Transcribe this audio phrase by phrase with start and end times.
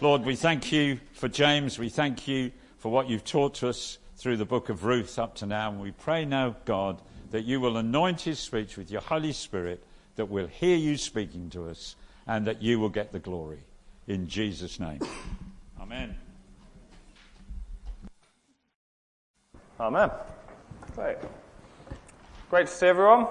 [0.00, 1.76] Lord, we thank you for James.
[1.76, 5.46] We thank you for what you've taught us through the book of Ruth up to
[5.46, 5.70] now.
[5.70, 9.82] And we pray now, God, that you will anoint his speech with your Holy Spirit,
[10.14, 11.96] that we'll hear you speaking to us,
[12.28, 13.58] and that you will get the glory.
[14.06, 15.00] In Jesus' name.
[15.80, 16.14] Amen.
[19.80, 20.10] Amen.
[20.94, 21.16] Great.
[22.50, 23.26] Great to see everyone.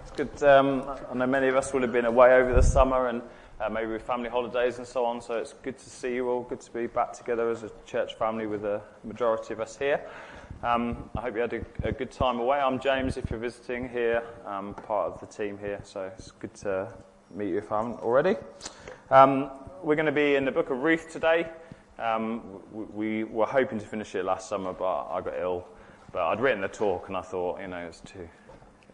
[0.00, 0.42] It's good.
[0.42, 3.20] Um, I know many of us will have been away over the summer and
[3.60, 5.20] uh, maybe with family holidays and so on.
[5.20, 6.42] So it's good to see you all.
[6.42, 10.00] Good to be back together as a church family with the majority of us here.
[10.62, 12.58] Um, I hope you had a, a, good time away.
[12.58, 13.16] I'm James.
[13.16, 15.80] If you're visiting here, I'm part of the team here.
[15.84, 16.92] So it's good to
[17.34, 18.36] meet you if I haven't already.
[19.10, 19.50] Um,
[19.82, 21.48] we're going to be in the book of Ruth today.
[21.98, 25.66] Um, we, we were hoping to finish it last summer, but I got ill.
[26.12, 28.28] But I'd written the talk and I thought, you know, it's too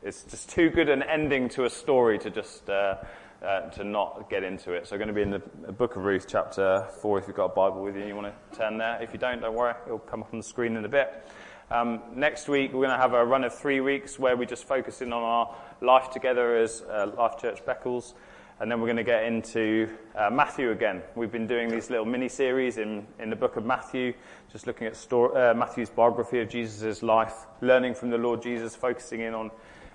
[0.02, 2.96] it's just too good an ending to a story to just uh,
[3.45, 4.87] uh, to not get into it.
[4.87, 7.19] So we're going to be in the book of Ruth, chapter four.
[7.19, 9.03] If you've got a Bible with you, and you want to turn there.
[9.03, 11.27] If you don't, don't worry; it'll come up on the screen in a bit.
[11.71, 14.65] Um, next week, we're going to have a run of three weeks where we just
[14.65, 18.15] focus in on our life together as uh, Life Church Beccles.
[18.59, 21.03] And then we're going to get into uh, Matthew again.
[21.15, 24.15] We've been doing these little mini series in, in the book of Matthew,
[24.51, 28.75] just looking at story, uh, Matthew's biography of Jesus' life, learning from the Lord Jesus,
[28.75, 29.51] focusing in on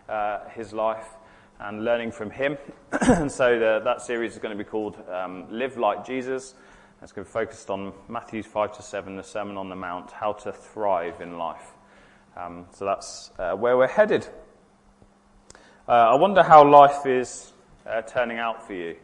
[0.08, 1.08] uh, his life
[1.62, 2.58] and learning from him.
[3.02, 6.56] and so the, that series is going to be called um, Live Like Jesus.
[7.02, 10.12] It's going to be focused on Matthew 5 to 7, the Sermon on the Mount,
[10.12, 11.73] how to thrive in life.
[12.38, 14.28] Um, so that's uh, where we're headed.
[15.88, 17.53] Uh, I wonder how life is
[17.86, 18.96] uh, turning out for you.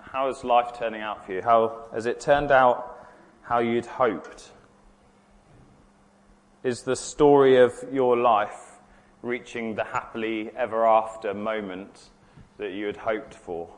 [0.00, 1.42] How is life turning out for you?
[1.42, 3.08] How has it turned out
[3.42, 4.50] how you'd hoped?
[6.62, 8.65] Is the story of your life
[9.26, 12.10] reaching the happily ever after moment
[12.58, 13.68] that you had hoped for?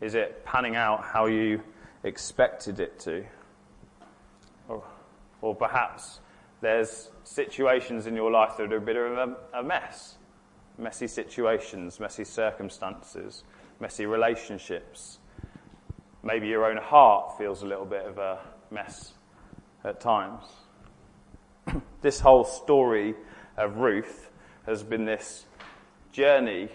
[0.00, 1.62] Is it panning out how you
[2.02, 3.24] expected it to?
[4.68, 4.82] Or,
[5.40, 6.20] or perhaps
[6.60, 10.16] there's situations in your life that are a bit of a, a mess.
[10.78, 13.44] Messy situations, messy circumstances,
[13.78, 15.18] messy relationships.
[16.22, 18.38] Maybe your own heart feels a little bit of a
[18.70, 19.12] mess
[19.84, 20.44] at times.
[22.00, 23.14] this whole story
[23.56, 24.30] of Ruth
[24.66, 25.46] has been this
[26.12, 26.68] journey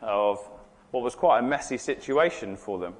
[0.00, 0.38] of
[0.90, 2.94] what was quite a messy situation for them.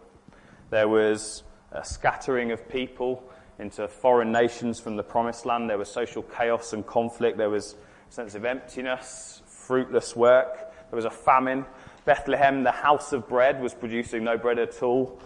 [0.71, 3.22] There was a scattering of people
[3.59, 5.69] into foreign nations from the promised land.
[5.69, 7.38] There was social chaos and conflict.
[7.38, 7.75] There was
[8.09, 10.55] a sense of emptiness, fruitless work.
[10.91, 11.65] There was a famine.
[12.05, 15.20] Bethlehem, the house of bread, was producing no bread at all.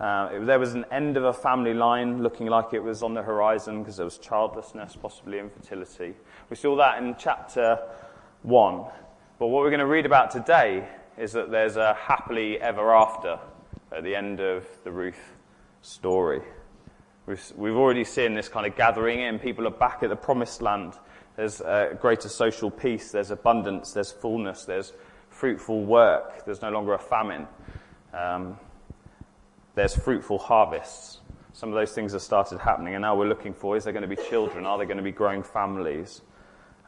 [0.00, 3.14] Uh, it, there was an end of a family line looking like it was on
[3.14, 6.14] the horizon because there was childlessness, possibly infertility.
[6.50, 7.78] We saw that in chapter
[8.44, 8.84] 1.
[9.38, 13.38] But what we're going to read about today is that there's a happily ever after
[13.90, 15.32] at the end of the Ruth
[15.80, 16.42] story.
[17.26, 19.38] We've, we've already seen this kind of gathering in.
[19.38, 20.92] People are back at the promised land.
[21.36, 21.62] There's
[22.00, 23.10] greater social peace.
[23.10, 23.92] There's abundance.
[23.92, 24.66] There's fullness.
[24.66, 24.92] There's
[25.30, 26.44] fruitful work.
[26.44, 27.48] There's no longer a famine.
[28.12, 28.58] Um,
[29.74, 31.20] there's fruitful harvests.
[31.54, 34.08] Some of those things have started happening, and now we're looking for is there going
[34.08, 34.66] to be children?
[34.66, 36.20] Are there going to be growing families?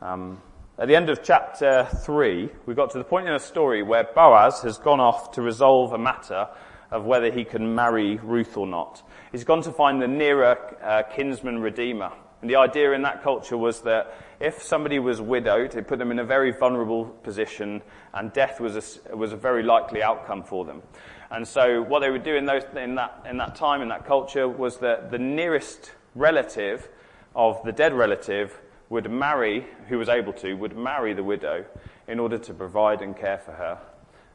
[0.03, 0.43] Um,
[0.79, 4.05] at the end of chapter 3, we got to the point in the story where
[4.05, 6.49] Boaz has gone off to resolve a matter
[6.91, 9.03] of whether he can marry Ruth or not.
[9.33, 12.13] He's gone to find the nearer uh, kinsman redeemer.
[12.43, 16.11] And the idea in that culture was that if somebody was widowed, it put them
[16.11, 17.81] in a very vulnerable position,
[18.13, 20.83] and death was a, was a very likely outcome for them.
[21.31, 24.07] And so what they would do in, those, in, that, in that time, in that
[24.07, 26.87] culture, was that the nearest relative
[27.35, 31.65] of the dead relative would marry, who was able to, would marry the widow
[32.09, 33.79] in order to provide and care for her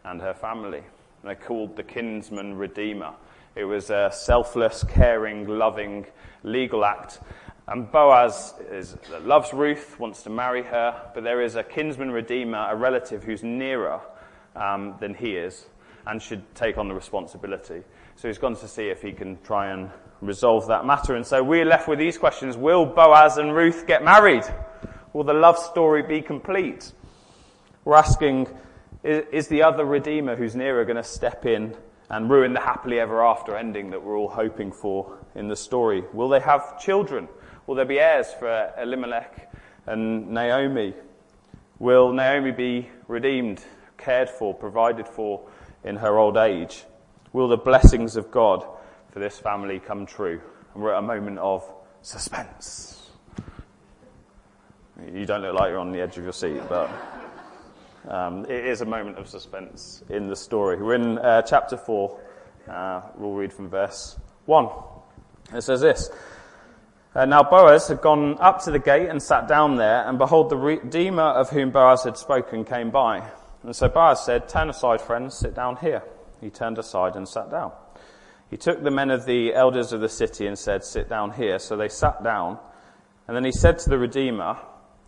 [0.04, 0.80] and her family.
[0.80, 0.86] And
[1.24, 3.14] they're called the kinsman redeemer.
[3.56, 6.08] It was a selfless, caring, loving,
[6.44, 7.20] legal act.
[7.68, 12.68] And Boaz is, loves Ruth, wants to marry her, but there is a kinsman redeemer,
[12.70, 14.02] a relative who's nearer
[14.56, 15.66] um, than he is
[16.08, 17.84] and should take on the responsibility.
[18.16, 19.90] So he's gone to see if he can try and
[20.22, 21.16] resolve that matter.
[21.16, 22.56] And so we're left with these questions.
[22.56, 24.44] Will Boaz and Ruth get married?
[25.14, 26.92] Will the love story be complete?
[27.84, 28.48] We're asking,
[29.04, 31.76] is the other Redeemer who's nearer going to step in
[32.10, 36.04] and ruin the happily ever after ending that we're all hoping for in the story?
[36.14, 37.28] Will they have children?
[37.66, 39.52] Will there be heirs for Elimelech
[39.88, 40.94] and Naomi?
[41.80, 43.64] Will Naomi be redeemed,
[43.98, 45.42] cared for, provided for
[45.84, 46.84] in her old age?
[47.34, 48.66] Will the blessings of God
[49.12, 50.42] for this family come true.
[50.74, 51.64] And we're at a moment of
[52.02, 53.10] suspense.
[55.14, 56.90] You don't look like you're on the edge of your seat, but
[58.08, 60.82] um, it is a moment of suspense in the story.
[60.82, 62.20] We're in uh, chapter 4.
[62.70, 64.68] Uh, we'll read from verse 1.
[65.54, 66.10] It says this.
[67.14, 70.50] Uh, now Boaz had gone up to the gate and sat down there, and behold,
[70.50, 73.28] the Redeemer of whom Boaz had spoken came by.
[73.64, 76.04] And so Boaz said, Turn aside, friends, sit down here.
[76.40, 77.74] He turned aside and sat down.
[78.52, 81.58] He took the men of the elders of the city and said, Sit down here.
[81.58, 82.60] So they sat down.
[83.28, 84.58] And then he said to the Redeemer,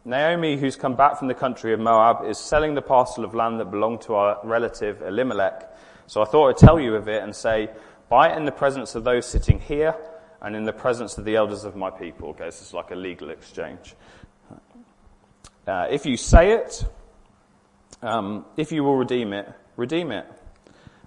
[0.06, 3.60] Naomi, who's come back from the country of Moab, is selling the parcel of land
[3.60, 5.69] that belonged to our relative Elimelech.
[6.07, 7.69] So I thought I'd tell you of it and say,
[8.07, 9.96] Buy it in the presence of those sitting here
[10.42, 12.30] and in the presence of the elders of my people.
[12.30, 13.94] Okay, this is like a legal exchange.
[15.68, 16.86] Uh, if you say it,
[18.01, 20.25] um, if you will redeem it, redeem it.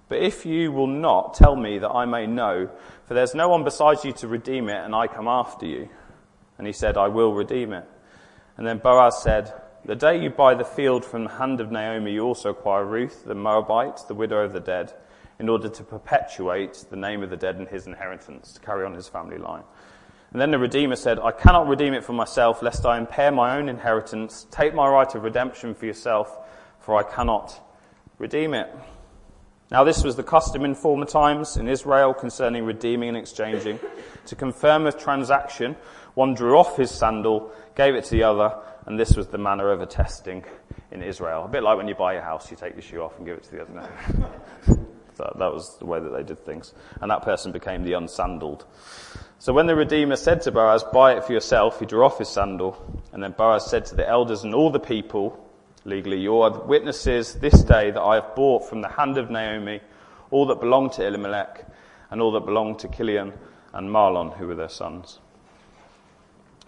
[0.09, 2.69] But if you will not, tell me that I may know,
[3.05, 5.89] for there's no one besides you to redeem it, and I come after you.
[6.57, 7.85] And he said, I will redeem it.
[8.55, 9.53] And then Boaz said,
[9.85, 13.25] The day you buy the field from the hand of Naomi, you also acquire Ruth,
[13.25, 14.93] the Moabite, the widow of the dead
[15.39, 18.93] in order to perpetuate the name of the dead and his inheritance, to carry on
[18.93, 19.63] his family line.
[20.31, 23.57] And then the Redeemer said, I cannot redeem it for myself, lest I impair my
[23.57, 24.45] own inheritance.
[24.51, 26.35] Take my right of redemption for yourself,
[26.79, 27.59] for I cannot
[28.17, 28.69] redeem it.
[29.69, 33.79] Now this was the custom in former times in Israel concerning redeeming and exchanging.
[34.27, 35.75] To confirm a transaction,
[36.13, 38.55] one drew off his sandal, gave it to the other,
[38.85, 40.45] and this was the manner of attesting
[40.91, 41.43] in Israel.
[41.43, 43.37] A bit like when you buy a house, you take your shoe off and give
[43.37, 43.89] it to the other.
[45.17, 46.73] That, that was the way that they did things.
[47.01, 48.63] And that person became the unsandaled.
[49.39, 52.29] So when the Redeemer said to Boaz, buy it for yourself, he drew off his
[52.29, 53.01] sandal.
[53.11, 55.46] And then Boaz said to the elders and all the people,
[55.87, 59.81] legally, you are witnesses this day that I have bought from the hand of Naomi
[60.29, 61.65] all that belonged to Elimelech
[62.11, 63.33] and all that belonged to Chilion
[63.73, 65.19] and Mahlon, who were their sons.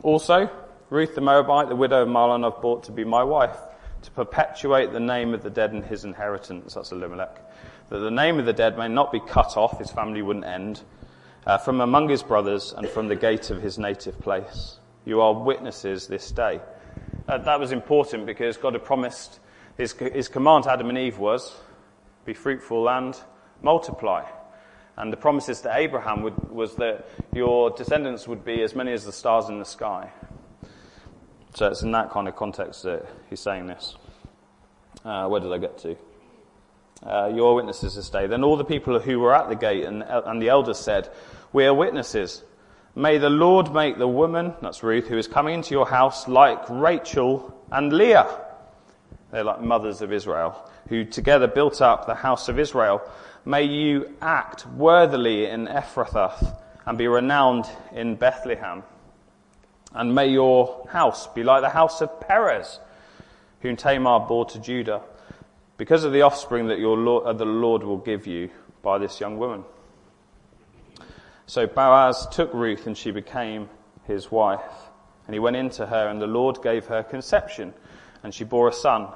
[0.01, 0.50] Also,
[0.89, 3.57] Ruth the Moabite, the widow of Mahlon, I've bought to be my wife,
[4.01, 6.74] to perpetuate the name of the dead and his inheritance.
[6.74, 7.39] That's Elimelech
[7.89, 10.81] that the name of the dead may not be cut off, his family wouldn't end,
[11.45, 14.77] uh, from among his brothers and from the gate of his native place.
[15.06, 16.62] You are witnesses this day.
[17.29, 19.39] Uh, that was important because God had promised,
[19.77, 21.55] his, his command to Adam and Eve was,
[22.25, 23.15] be fruitful and
[23.61, 24.25] multiply.
[24.97, 29.05] And the promises to Abraham would, was that your descendants would be as many as
[29.05, 30.09] the stars in the sky.
[31.53, 33.95] So it's in that kind of context that he's saying this.
[35.05, 35.95] Uh, where did I get to?
[37.03, 38.27] uh, you're witnesses this day.
[38.27, 41.09] Then all the people who were at the gate and, and the elders said,
[41.53, 42.43] We are witnesses.
[42.95, 46.59] May the Lord make the woman, that's Ruth, who is coming into your house like
[46.69, 48.27] Rachel and Leah.
[49.31, 53.01] They're like mothers of Israel, who together built up the house of Israel.
[53.45, 58.83] May you act worthily in Ephrathah and be renowned in Bethlehem.
[59.94, 62.80] And may your house be like the house of Perez,
[63.62, 65.01] whom Tamar bore to Judah
[65.77, 68.50] because of the offspring that your Lord, uh, the Lord will give you
[68.81, 69.63] by this young woman.
[71.50, 73.72] So Boaz took Ruth and she became
[74.04, 74.62] his wife.
[75.25, 77.74] And he went into her and the Lord gave her conception
[78.22, 79.07] and she bore a son.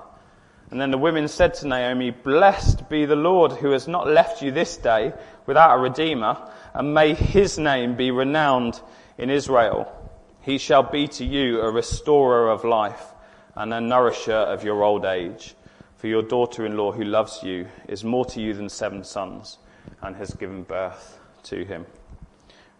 [0.72, 4.42] And then the women said to Naomi, Blessed be the Lord who has not left
[4.42, 5.14] you this day
[5.46, 6.36] without a redeemer
[6.74, 8.82] and may his name be renowned
[9.20, 9.94] in Israel.
[10.42, 13.14] He shall be to you a restorer of life
[13.54, 15.54] and a nourisher of your old age.
[15.98, 19.60] For your daughter-in-law who loves you is more to you than seven sons
[20.02, 21.86] and has given birth to him.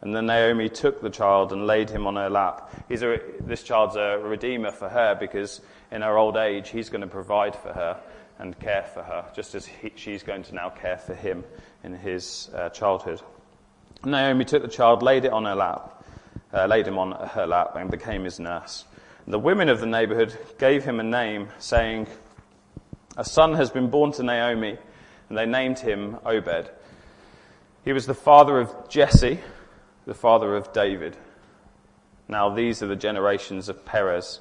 [0.04, 2.74] And then Naomi took the child and laid him on her lap.
[2.92, 7.08] A, this child's a redeemer for her because in her old age, he's going to
[7.08, 8.02] provide for her
[8.38, 11.46] and care for her, just as he, she's going to now care for him
[11.86, 13.22] in his uh, childhood.
[14.04, 16.04] Naomi took the child, laid it on her lap,
[16.54, 18.84] uh, laid him on her lap, and became his nurse.
[19.26, 22.08] The women of the neighborhood gave him a name, saying,
[23.16, 24.78] a son has been born to Naomi,
[25.30, 26.70] and they named him Obed.
[27.86, 29.40] He was the father of Jesse,
[30.06, 31.18] the father of David.
[32.28, 34.40] Now these are the generations of Perez.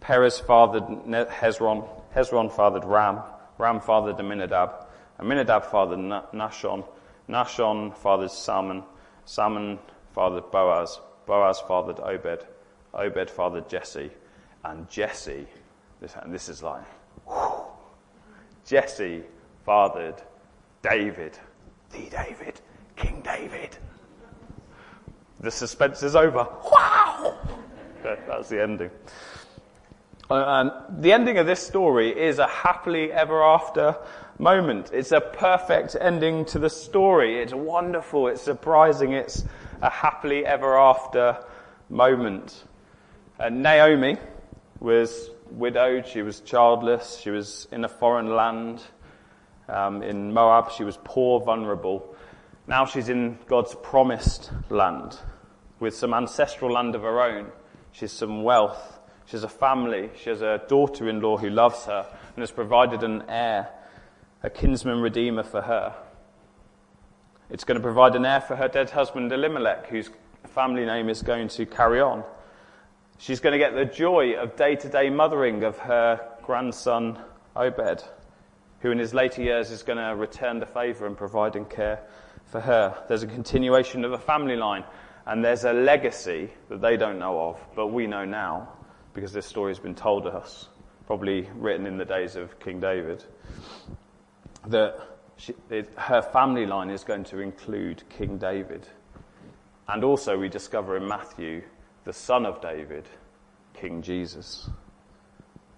[0.00, 3.20] Perez fathered Hezron, Hezron fathered Ram,
[3.58, 4.86] Ram fathered Amminadab,
[5.20, 6.86] Amminadab fathered Nahshon,
[7.28, 8.84] Nahshon fathered Salmon,
[9.24, 9.78] Salmon
[10.14, 12.46] fathered Boaz, Boaz fathered Obed,
[12.94, 14.10] Obed fathered Jesse,
[14.64, 15.46] and Jesse,
[16.00, 16.84] this, and this is like,
[17.26, 17.64] whew,
[18.64, 19.22] Jesse
[19.66, 20.22] fathered
[20.82, 21.36] David,
[21.90, 22.60] the David,
[22.96, 23.76] King David.
[25.40, 26.46] The suspense is over.
[26.70, 27.36] Wow!
[28.02, 28.90] That's the ending.
[30.30, 33.96] Uh, and the ending of this story is a happily ever after
[34.38, 34.90] moment.
[34.92, 37.40] It's a perfect ending to the story.
[37.40, 38.28] It's wonderful.
[38.28, 39.12] It's surprising.
[39.12, 39.44] It's
[39.80, 41.38] a happily ever after
[41.88, 42.64] moment.
[43.38, 44.16] And Naomi
[44.80, 48.82] was widowed, she was childless, she was in a foreign land.
[49.68, 52.16] Um, in Moab, she was poor, vulnerable.
[52.68, 55.18] Now she's in God's promised land
[55.80, 57.46] with some ancestral land of her own.
[57.92, 58.98] She has some wealth.
[59.24, 60.10] She has a family.
[60.22, 62.06] She has a daughter in law who loves her
[62.36, 63.70] and has provided an heir,
[64.42, 65.94] a kinsman redeemer for her.
[67.48, 70.10] It's going to provide an heir for her dead husband Elimelech, whose
[70.48, 72.22] family name is going to carry on.
[73.16, 77.18] She's going to get the joy of day to day mothering of her grandson
[77.56, 78.04] Obed,
[78.80, 82.02] who in his later years is going to return the favour and providing care
[82.50, 83.02] for her.
[83.08, 84.84] There's a continuation of a family line,
[85.26, 88.72] and there's a legacy that they don't know of, but we know now
[89.14, 90.68] because this story has been told to us,
[91.06, 93.24] probably written in the days of King David,
[94.66, 95.00] that
[95.36, 98.86] she, it, her family line is going to include King David.
[99.88, 101.62] And also, we discover in Matthew
[102.04, 103.08] the son of David,
[103.74, 104.68] King Jesus.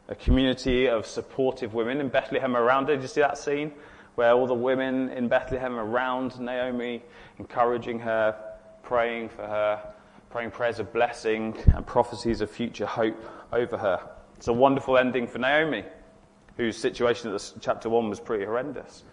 [0.08, 2.96] A community of supportive women in Bethlehem around her.
[2.96, 3.72] Did you see that scene?
[4.14, 7.02] Where all the women in Bethlehem around Naomi,
[7.38, 8.36] encouraging her,
[8.82, 9.92] praying for her,
[10.30, 13.16] praying prayers of blessing and prophecies of future hope
[13.52, 14.00] over her.
[14.36, 15.84] It's a wonderful ending for Naomi,
[16.56, 19.04] whose situation at chapter 1 was pretty horrendous.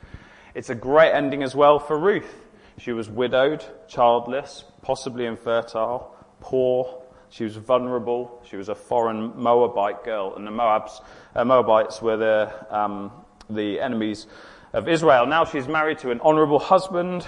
[0.53, 2.45] It's a great ending as well for Ruth.
[2.77, 7.03] She was widowed, childless, possibly infertile, poor.
[7.29, 8.41] She was vulnerable.
[8.47, 11.01] She was a foreign Moabite girl, and the Moabs,
[11.35, 13.11] uh, Moabites were the, um,
[13.49, 14.27] the enemies
[14.73, 15.25] of Israel.
[15.25, 17.27] Now she's married to an honourable husband.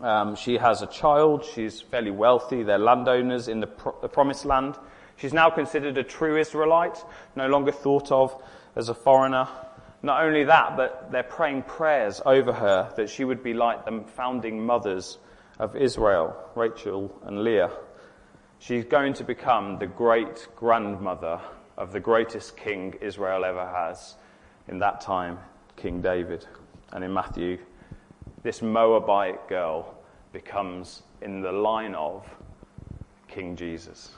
[0.00, 1.44] Um, she has a child.
[1.44, 2.62] She's fairly wealthy.
[2.62, 4.76] They're landowners in the, pro- the promised land.
[5.16, 7.04] She's now considered a true Israelite,
[7.36, 8.34] no longer thought of
[8.74, 9.46] as a foreigner.
[10.02, 14.02] Not only that, but they're praying prayers over her that she would be like the
[14.16, 15.18] founding mothers
[15.58, 17.70] of Israel, Rachel and Leah.
[18.58, 21.40] She's going to become the great grandmother
[21.76, 24.16] of the greatest king Israel ever has
[24.68, 25.38] in that time,
[25.82, 26.46] King David.
[26.92, 27.58] And in Matthew,
[28.44, 29.96] this Moabite girl
[30.32, 32.24] becomes in the line of
[33.26, 34.12] King Jesus.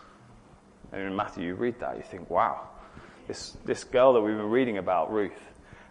[0.92, 2.68] And in Matthew, you read that, you think, wow,
[3.26, 5.40] this, this girl that we've been reading about, Ruth,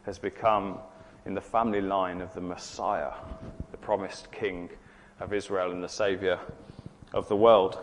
[0.05, 0.77] has become
[1.25, 3.11] in the family line of the Messiah,
[3.71, 4.69] the promised King
[5.19, 6.39] of Israel and the Saviour
[7.13, 7.79] of the world.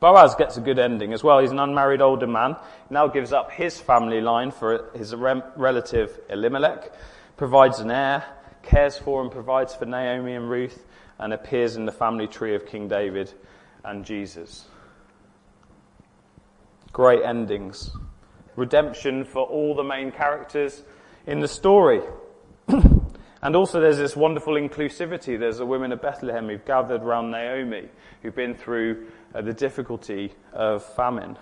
[0.00, 1.40] Boaz gets a good ending as well.
[1.40, 2.56] He's an unmarried older man.
[2.88, 6.90] He now gives up his family line for his relative Elimelech,
[7.36, 8.24] provides an heir,
[8.62, 10.86] cares for and provides for Naomi and Ruth,
[11.18, 13.32] and appears in the family tree of King David
[13.84, 14.66] and Jesus.
[16.92, 17.90] Great endings.
[18.56, 20.82] Redemption for all the main characters
[21.26, 22.00] in the story.
[23.42, 25.38] and also there's this wonderful inclusivity.
[25.38, 27.88] There's the women of Bethlehem who've gathered around Naomi,
[28.22, 31.36] who've been through the difficulty of famine.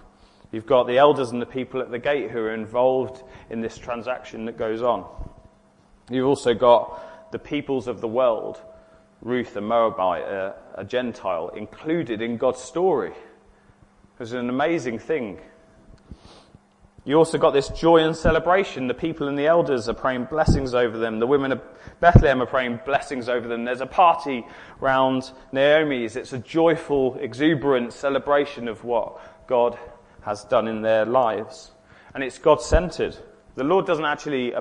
[0.53, 3.77] You've got the elders and the people at the gate who are involved in this
[3.77, 5.07] transaction that goes on.
[6.11, 8.61] You've also got the peoples of the world,
[9.21, 13.13] Ruth, a Moabite, a, a Gentile, included in God's story.
[14.19, 15.39] It's an amazing thing.
[17.09, 18.87] You also got this joy and celebration.
[18.87, 21.21] The people and the elders are praying blessings over them.
[21.21, 21.63] The women of
[22.01, 23.65] Bethlehem are praying blessings over them.
[23.65, 24.45] There's a party
[24.79, 26.17] round Naomi's.
[26.17, 29.79] It's a joyful, exuberant celebration of what God
[30.21, 31.71] has done in their lives.
[32.15, 33.17] And it's God centered.
[33.55, 34.53] The Lord doesn't actually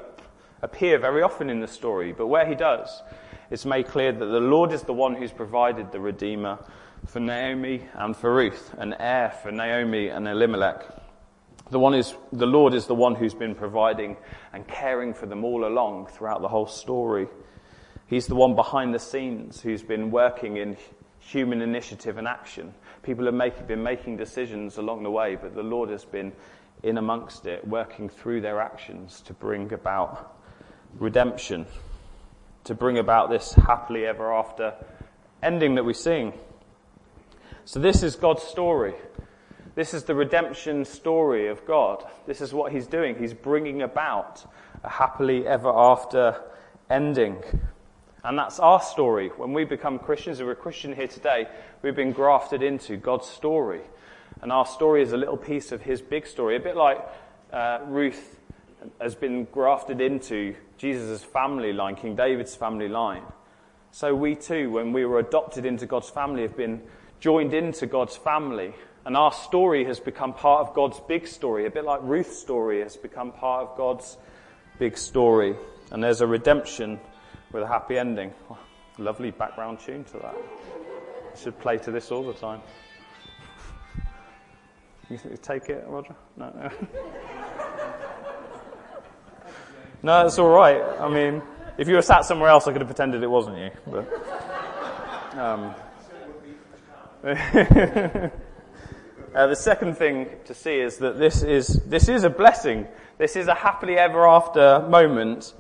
[0.62, 3.04] appear very often in the story, but where he does,
[3.52, 6.60] it's made clear that the Lord is the one who's provided the Redeemer
[7.08, 11.07] for Naomi and for Ruth, an heir for Naomi and Elimelech.
[11.70, 14.16] The one is, the Lord is the one who's been providing
[14.54, 17.28] and caring for them all along throughout the whole story.
[18.08, 20.78] He's the one behind the scenes who's been working in
[21.20, 22.74] human initiative and action.
[23.04, 26.32] People have make, been making decisions along the way, but the Lord has been
[26.84, 30.38] in amongst it, working through their actions to bring about
[31.00, 31.66] redemption,
[32.64, 34.74] to bring about this happily ever after
[35.44, 36.34] ending that we sing.
[37.66, 38.94] So this is God's story.
[39.78, 42.04] This is the redemption story of God.
[42.26, 43.16] This is what He's doing.
[43.16, 44.44] He's bringing about
[44.84, 46.42] a happily ever after
[46.90, 47.44] ending.
[48.24, 49.28] And that's our story.
[49.38, 51.46] When we become Christians, if we're a Christian here today,
[51.84, 53.82] we've been grafted into God's story.
[54.42, 56.56] And our story is a little piece of His big story.
[56.56, 56.98] A bit like
[57.54, 58.40] uh, Ruth
[59.00, 63.22] has been grafted into Jesus' family line, King David's family line.
[63.92, 66.82] So we too, when we were adopted into God's family, have been
[67.20, 68.74] joined into God's family.
[69.08, 72.82] And our story has become part of God's big story, a bit like Ruth's story
[72.82, 74.18] has become part of God's
[74.80, 75.56] big story.
[75.92, 77.00] And there's a redemption
[77.54, 78.34] with a happy ending.
[78.98, 80.36] Lovely background tune to that.
[80.36, 82.60] I should play to this all the time.
[85.10, 86.14] You take it, Roger?
[86.36, 86.70] No, no.
[90.04, 90.82] no, it's all right.
[91.00, 91.42] I mean,
[91.78, 93.72] If you were sat somewhere else, I could have pretended it wasn't you.
[93.88, 94.06] But,
[95.38, 95.74] um,
[99.38, 102.88] uh, the second thing to see is that this is, this is a blessing.
[103.20, 105.54] This is a happily ever after moment,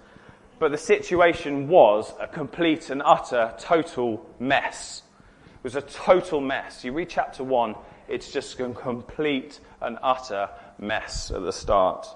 [0.57, 5.03] but the situation was a complete and utter total mess.
[5.45, 6.83] It was a total mess.
[6.83, 7.75] You read chapter one,
[8.07, 12.07] it's just a complete and utter mess at the start.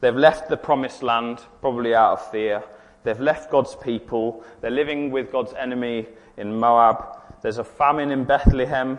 [0.00, 2.64] They've left the promised land, probably out of fear.
[3.04, 4.42] They've left God's people.
[4.60, 7.20] They're living with God's enemy in Moab.
[7.40, 8.98] There's a famine in Bethlehem.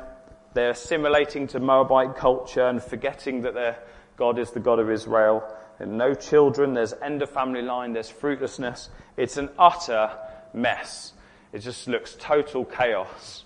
[0.54, 3.80] They're assimilating to Moabite culture and forgetting that their
[4.18, 5.44] God is the God of Israel.
[5.80, 6.74] And no children.
[6.74, 7.94] There's end of family line.
[7.94, 8.90] There's fruitlessness.
[9.18, 10.12] It's an utter
[10.54, 11.14] mess.
[11.52, 13.46] It just looks total chaos.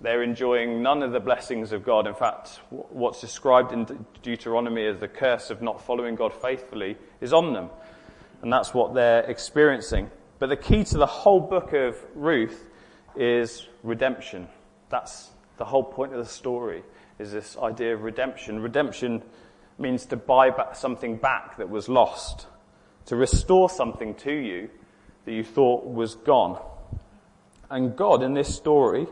[0.00, 2.06] They're enjoying none of the blessings of God.
[2.06, 7.32] In fact, what's described in Deuteronomy as the curse of not following God faithfully is
[7.32, 7.70] on them.
[8.42, 10.10] And that's what they're experiencing.
[10.38, 12.68] But the key to the whole book of Ruth
[13.16, 14.46] is redemption.
[14.88, 16.82] That's the whole point of the story,
[17.18, 18.60] is this idea of redemption.
[18.60, 19.22] Redemption
[19.78, 22.46] means to buy back something back that was lost,
[23.06, 24.70] to restore something to you
[25.24, 26.60] that you thought was gone.
[27.70, 29.06] And God, in this story,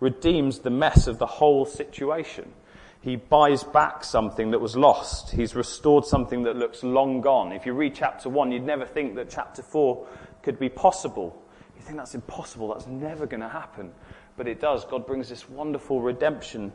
[0.00, 2.52] redeems the mess of the whole situation.
[3.00, 5.30] He buys back something that was lost.
[5.30, 7.52] He's restored something that looks long gone.
[7.52, 10.06] If you read chapter 1, you'd never think that chapter 4
[10.42, 11.40] could be possible.
[11.76, 13.92] You think that's impossible, that's never going to happen.
[14.36, 14.84] But it does.
[14.84, 16.72] God brings this wonderful redemption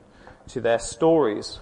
[0.49, 1.59] to their stories.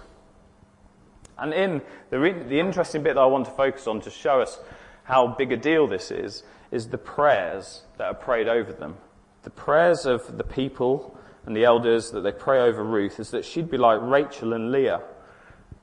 [1.38, 4.40] And in the, re- the interesting bit that I want to focus on to show
[4.40, 4.58] us
[5.04, 8.96] how big a deal this is, is the prayers that are prayed over them.
[9.42, 13.44] The prayers of the people and the elders that they pray over Ruth is that
[13.44, 15.00] she'd be like Rachel and Leah,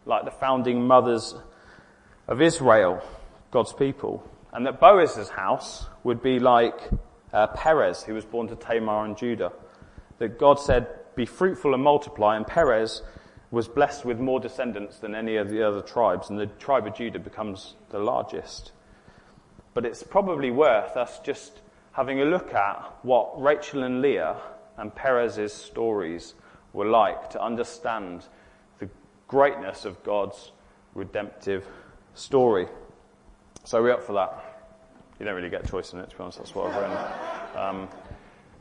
[0.05, 1.35] like the founding mothers
[2.27, 3.01] of Israel,
[3.51, 4.29] God's people.
[4.53, 6.79] And that Boaz's house would be like
[7.33, 9.51] uh, Perez, who was born to Tamar and Judah.
[10.19, 13.01] That God said, be fruitful and multiply, and Perez
[13.51, 16.95] was blessed with more descendants than any of the other tribes, and the tribe of
[16.95, 18.71] Judah becomes the largest.
[19.73, 21.61] But it's probably worth us just
[21.93, 24.37] having a look at what Rachel and Leah
[24.77, 26.35] and Perez's stories
[26.73, 28.25] were like to understand
[28.79, 28.89] the
[29.27, 30.51] greatness of God's
[30.93, 31.67] redemptive
[32.13, 32.67] story.
[33.63, 34.65] So are we up for that?
[35.19, 36.37] You don't really get a choice in it, to be honest.
[36.37, 36.97] That's what I've written.
[37.55, 37.89] Um,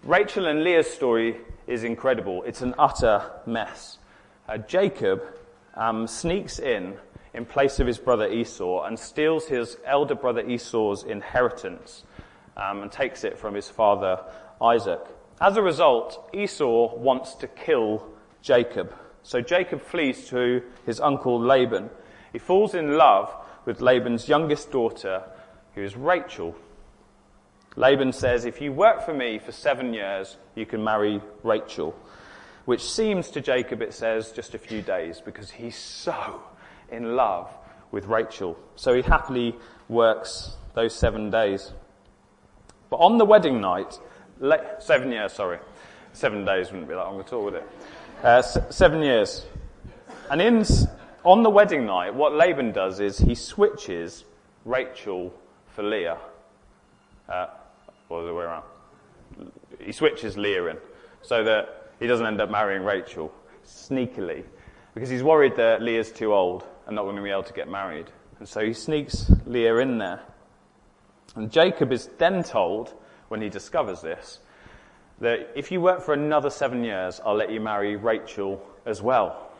[0.06, 2.44] Rachel and Leah's story is incredible.
[2.44, 3.98] It's an utter mess.
[4.48, 5.20] Uh, Jacob
[5.74, 6.96] um, sneaks in
[7.34, 12.04] in place of his brother Esau and steals his elder brother Esau's inheritance
[12.56, 14.20] um, and takes it from his father
[14.62, 15.00] Isaac.
[15.40, 18.06] As a result, Esau wants to kill
[18.42, 18.94] Jacob.
[19.24, 21.90] So Jacob flees to his uncle Laban.
[22.32, 25.24] He falls in love with Laban's youngest daughter,
[25.74, 26.54] who is Rachel.
[27.76, 31.94] Laban says, if you work for me for seven years, you can marry Rachel.
[32.64, 36.42] Which seems to Jacob, it says, just a few days, because he's so
[36.90, 37.48] in love
[37.90, 38.58] with Rachel.
[38.74, 39.54] So he happily
[39.88, 41.72] works those seven days.
[42.90, 43.98] But on the wedding night,
[44.80, 45.58] seven years, sorry.
[46.12, 47.68] Seven days wouldn't be that long at all, would it?
[48.22, 49.44] Uh, seven years.
[50.30, 50.64] And in,
[51.24, 54.24] on the wedding night, what Laban does is he switches
[54.64, 55.32] Rachel
[55.74, 56.18] for Leah.
[57.28, 57.48] Uh,
[58.08, 58.64] or the way around.
[59.80, 60.78] He switches Leah in
[61.22, 63.32] so that he doesn't end up marrying Rachel
[63.64, 64.44] sneakily
[64.94, 67.68] because he's worried that Leah's too old and not going to be able to get
[67.68, 68.06] married.
[68.38, 70.22] And so he sneaks Leah in there.
[71.34, 72.94] And Jacob is then told
[73.28, 74.38] when he discovers this,
[75.20, 79.50] that if you work for another seven years, I'll let you marry Rachel as well.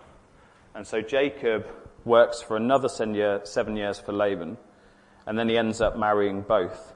[0.75, 1.67] And so Jacob
[2.05, 3.15] works for another seven
[3.77, 4.57] years for Laban,
[5.27, 6.95] and then he ends up marrying both.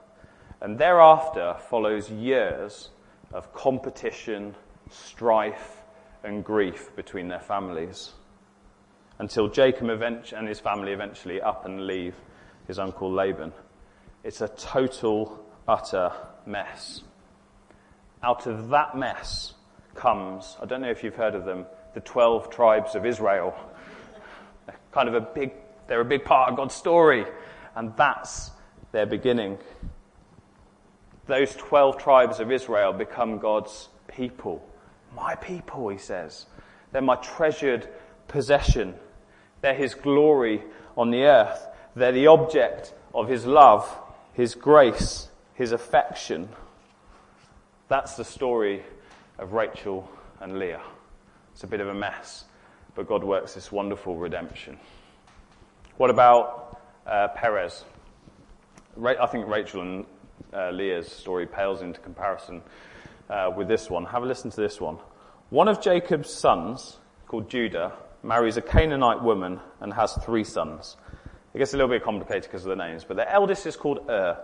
[0.61, 2.91] And thereafter follows years
[3.33, 4.55] of competition,
[4.91, 5.83] strife,
[6.23, 8.13] and grief between their families.
[9.19, 12.15] Until Jacob and his family eventually up and leave
[12.67, 13.53] his uncle Laban.
[14.23, 16.13] It's a total, utter
[16.47, 17.03] mess.
[18.23, 19.55] Out of that mess
[19.95, 23.55] comes, I don't know if you've heard of them, the 12 tribes of Israel.
[24.67, 25.53] They're kind of a big,
[25.87, 27.25] they're a big part of God's story.
[27.75, 28.51] And that's
[28.93, 29.59] their beginning.
[31.31, 34.69] Those 12 tribes of Israel become God's people.
[35.15, 36.47] My people, he says.
[36.91, 37.89] They're my treasured
[38.27, 38.97] possession.
[39.61, 40.61] They're his glory
[40.97, 41.69] on the earth.
[41.95, 43.97] They're the object of his love,
[44.33, 46.49] his grace, his affection.
[47.87, 48.83] That's the story
[49.39, 50.83] of Rachel and Leah.
[51.53, 52.45] It's a bit of a mess,
[52.97, 54.81] but God works this wonderful redemption.
[55.97, 57.85] What about uh, Perez?
[59.01, 60.07] I think Rachel and
[60.53, 62.63] uh, Leah's story pales into comparison
[63.29, 64.05] uh, with this one.
[64.07, 64.99] Have a listen to this one.
[65.51, 70.97] One of Jacob's sons, called Judah, marries a Canaanite woman and has three sons.
[71.55, 74.09] It gets a little bit complicated because of the names, but the eldest is called
[74.09, 74.39] Ur.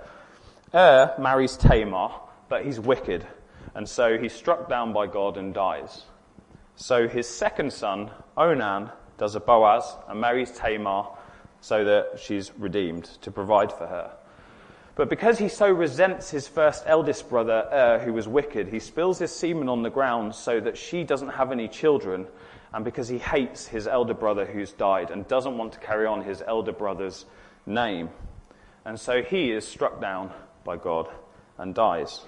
[0.75, 2.11] Ur marries Tamar,
[2.49, 3.27] but he's wicked,
[3.75, 6.03] and so he's struck down by God and dies.
[6.75, 11.07] So his second son, Onan, does a Boaz and marries Tamar
[11.61, 14.16] so that she's redeemed to provide for her.
[14.97, 19.19] But because he so resents his first eldest brother, Er, who was wicked, he spills
[19.19, 22.27] his semen on the ground so that she doesn't have any children,
[22.73, 26.23] and because he hates his elder brother who's died and doesn't want to carry on
[26.23, 27.27] his elder brother's
[27.67, 28.09] name.
[28.87, 30.33] And so he is struck down
[30.65, 31.11] by God
[31.59, 32.25] and dies.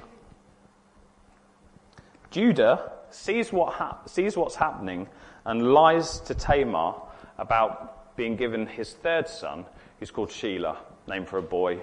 [2.31, 5.09] Judah sees, what ha- sees what's happening
[5.47, 6.97] and lies to Tamar
[7.39, 9.65] about being given his third son,
[9.99, 10.77] who's called Shelah,
[11.07, 11.81] named for a boy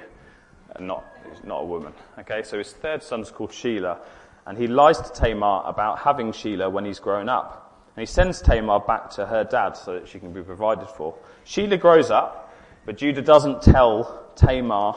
[0.75, 1.05] and not,
[1.43, 1.93] not a woman.
[2.19, 3.99] Okay, so his third son's called Sheila,
[4.45, 7.61] and he lies to Tamar about having Sheila when he's grown up.
[7.95, 11.15] And he sends Tamar back to her dad so that she can be provided for.
[11.45, 12.53] Sheila grows up,
[12.85, 14.93] but Judah doesn't tell Tamar,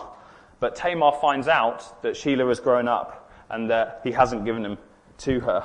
[0.60, 4.78] but Tamar finds out that Sheila has grown up and that he hasn't given him
[5.18, 5.64] to her.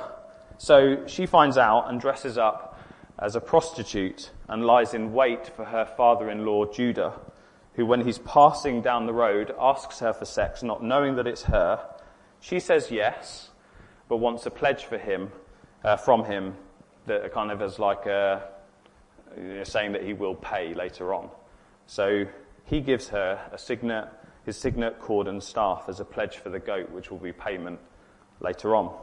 [0.58, 2.78] So she finds out and dresses up
[3.18, 7.12] as a prostitute and lies in wait for her father-in-law Judah
[7.74, 11.42] who, when he's passing down the road, asks her for sex, not knowing that it's
[11.44, 11.84] her.
[12.40, 13.50] She says yes,
[14.08, 15.32] but wants a pledge for him,
[15.82, 16.54] uh, from him,
[17.06, 18.48] that kind of as like a,
[19.36, 21.28] you know, saying that he will pay later on.
[21.86, 22.26] So
[22.64, 24.08] he gives her a signet,
[24.44, 27.80] his signet cord and staff as a pledge for the goat, which will be payment
[28.40, 28.94] later on.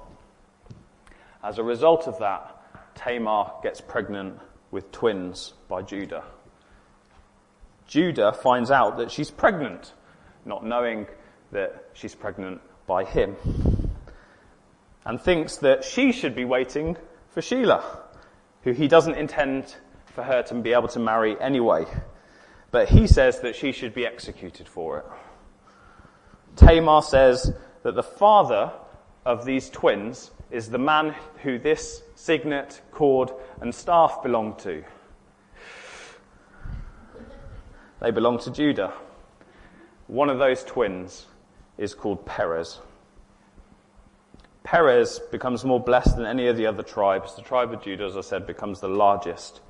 [1.43, 6.23] As a result of that, Tamar gets pregnant with twins by Judah.
[7.91, 9.91] Judah finds out that she's pregnant,
[10.45, 11.07] not knowing
[11.51, 13.35] that she's pregnant by him,
[15.03, 16.95] and thinks that she should be waiting
[17.31, 17.83] for Sheila,
[18.63, 19.75] who he doesn't intend
[20.05, 21.85] for her to be able to marry anyway.
[22.71, 25.05] But he says that she should be executed for it.
[26.55, 28.71] Tamar says that the father
[29.25, 34.81] of these twins is the man who this signet, cord, and staff belong to.
[38.01, 38.93] They belong to Judah.
[40.07, 41.27] One of those twins
[41.77, 42.79] is called Perez.
[44.63, 47.35] Perez becomes more blessed than any of the other tribes.
[47.35, 49.61] The tribe of Judah, as I said, becomes the largest.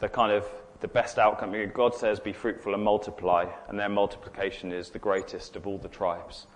[0.00, 0.44] The kind of
[0.80, 1.54] the best outcome.
[1.72, 5.88] God says, be fruitful and multiply, and their multiplication is the greatest of all the
[5.88, 6.48] tribes.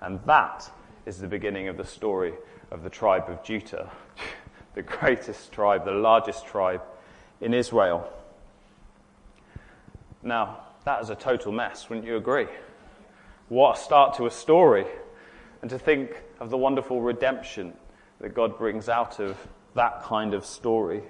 [0.00, 0.68] And that
[1.06, 2.34] is the beginning of the story
[2.72, 3.88] of the tribe of Judah,
[4.74, 6.82] the greatest tribe, the largest tribe
[7.40, 8.12] in Israel.
[10.22, 12.46] Now, that is a total mess, wouldn't you agree?
[13.48, 14.86] What a start to a story.
[15.62, 17.72] And to think of the wonderful redemption
[18.20, 19.36] that God brings out of
[19.74, 21.02] that kind of story.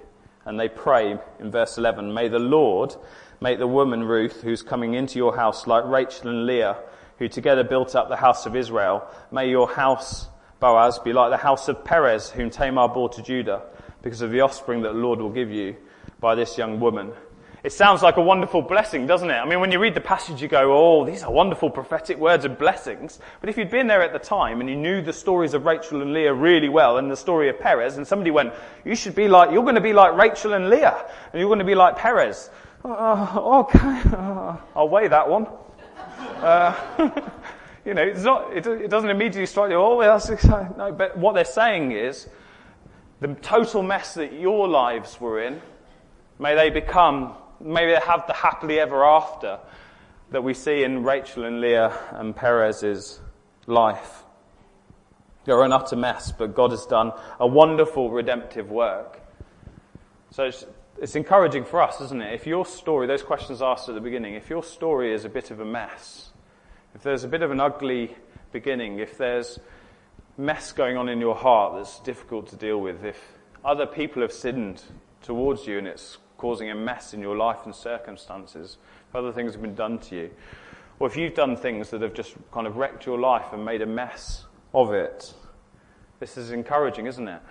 [0.45, 2.95] And they pray in verse 11, May the Lord
[3.41, 6.77] make the woman Ruth, who's coming into your house, like Rachel and Leah,
[7.17, 9.07] who together built up the house of Israel.
[9.31, 10.27] May your house,
[10.59, 13.63] Boaz, be like the house of Perez, whom Tamar bore to Judah,
[14.01, 15.75] because of the offspring that the Lord will give you
[16.19, 17.11] by this young woman.
[17.61, 19.33] It sounds like a wonderful blessing, doesn't it?
[19.33, 22.45] I mean, when you read the passage, you go, oh, these are wonderful prophetic words
[22.45, 23.19] and blessings.
[23.41, 26.01] But if you'd been there at the time and you knew the stories of Rachel
[26.01, 28.53] and Leah really well and the story of Perez, and somebody went,
[28.85, 31.59] you should be like, you're going to be like Rachel and Leah, and you're going
[31.59, 32.49] to be like Perez.
[32.85, 34.01] Uh, okay,
[34.73, 35.45] I'll weigh that one.
[36.37, 36.73] Uh,
[37.85, 40.77] you know, it's not, it, it, doesn't immediately strike you, oh, that's exciting.
[40.77, 42.29] No, but what they're saying is,
[43.19, 45.61] the total mess that your lives were in,
[46.39, 49.59] may they become maybe they have the happily ever after
[50.31, 53.19] that we see in Rachel and Leah and Perez's
[53.65, 54.23] life.
[55.45, 59.21] They're an utter mess, but God has done a wonderful redemptive work.
[60.31, 60.65] So it's,
[61.01, 62.33] it's encouraging for us, isn't it?
[62.33, 65.49] If your story, those questions asked at the beginning, if your story is a bit
[65.49, 66.29] of a mess,
[66.93, 68.15] if there's a bit of an ugly
[68.51, 69.59] beginning, if there's
[70.37, 73.19] mess going on in your heart that's difficult to deal with, if
[73.65, 74.81] other people have sinned
[75.21, 78.77] towards you and it's causing a mess in your life and circumstances,
[79.09, 80.31] if other things have been done to you,
[80.99, 83.81] or if you've done things that have just kind of wrecked your life and made
[83.81, 85.33] a mess of it,
[86.19, 87.41] this is encouraging, isn't it?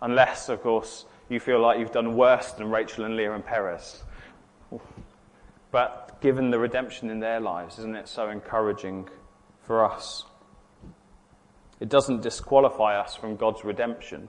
[0.00, 4.02] Unless, of course, you feel like you've done worse than Rachel and Leah and Perez.
[5.70, 9.08] But given the redemption in their lives, isn't it so encouraging
[9.62, 10.24] for us?
[11.80, 14.28] It doesn't disqualify us from God's redemption,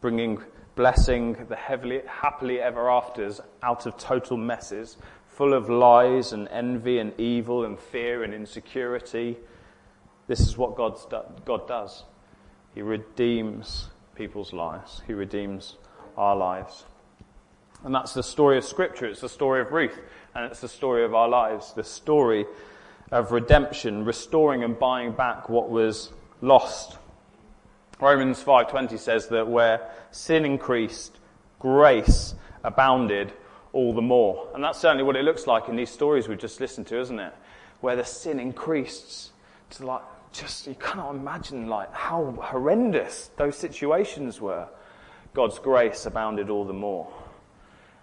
[0.00, 0.42] bringing
[0.80, 6.98] blessing the heavily, happily ever afters out of total messes full of lies and envy
[6.98, 9.36] and evil and fear and insecurity.
[10.26, 12.04] This is what God's do- God does.
[12.74, 15.02] He redeems people's lives.
[15.06, 15.76] He redeems
[16.16, 16.86] our lives.
[17.84, 19.04] And that's the story of Scripture.
[19.04, 20.00] It's the story of Ruth,
[20.34, 21.74] and it's the story of our lives.
[21.74, 22.46] The story
[23.10, 26.96] of redemption, restoring and buying back what was lost.
[28.00, 31.18] Romans 5:20 says that where sin increased,
[31.58, 32.34] grace
[32.64, 33.32] abounded
[33.72, 34.48] all the more.
[34.54, 37.18] And that's certainly what it looks like in these stories we've just listened to, isn't
[37.18, 37.32] it?
[37.80, 39.32] Where the sin increased
[39.70, 44.68] to like just you cannot imagine like how horrendous those situations were.
[45.34, 47.12] God's grace abounded all the more.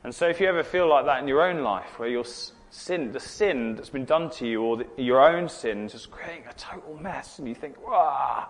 [0.04, 2.26] And so if you ever feel like that in your own life, where your
[2.70, 6.46] sin, the sin that's been done to you, or the, your own sin, just creating
[6.50, 8.48] a total mess, and you think, "Wow,"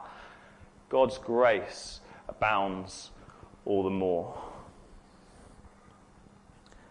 [0.89, 3.11] God's grace abounds
[3.65, 4.35] all the more.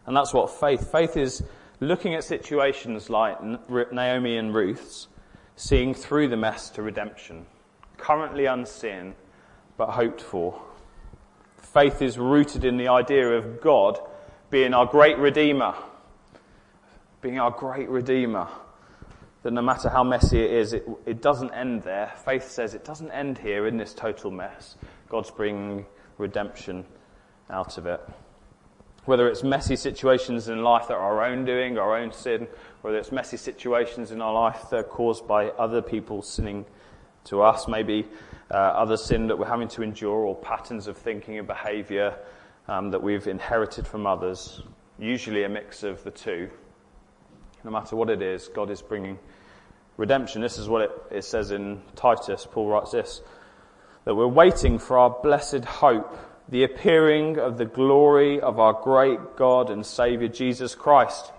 [0.07, 0.93] And that's what faith.
[0.93, 1.43] Faith is
[1.81, 3.39] looking at situations like
[3.93, 5.09] Naomi and Ruth's,
[5.57, 7.47] seeing through the mess to redemption,
[7.97, 9.15] currently unseen,
[9.77, 10.61] but hoped for.
[11.57, 13.99] Faith is rooted in the idea of God
[14.51, 15.75] being our great Redeemer,
[17.21, 18.49] being our great Redeemer.
[19.47, 22.13] That no matter how messy it is, it, it doesn't end there.
[22.25, 24.75] Faith says it doesn't end here in this total mess.
[25.09, 25.87] God's bringing
[26.19, 26.85] redemption
[27.49, 28.01] out of it.
[29.05, 32.49] Whether it's messy situations in life that are our own doing, our own sin,
[32.81, 36.67] whether it's messy situations in our life that are caused by other people sinning
[37.27, 38.05] to us, maybe
[38.51, 42.19] uh, other sin that we're having to endure, or patterns of thinking and behavior
[42.67, 44.61] um, that we've inherited from others,
[44.99, 46.51] usually a mix of the two.
[47.63, 49.21] No matter what it is, God is bringing
[49.97, 50.43] redemption.
[50.43, 52.47] This is what it, it says in Titus.
[52.51, 53.21] Paul writes this
[54.05, 56.17] that we're waiting for our blessed hope,
[56.49, 61.33] the appearing of the glory of our great God and Saviour Jesus Christ,